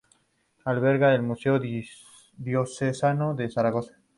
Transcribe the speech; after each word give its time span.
Alberga 0.65 1.13
el 1.13 1.21
Museo 1.21 1.61
Diocesano 2.39 3.35
de 3.35 3.51
Zaragoza. 3.51 3.93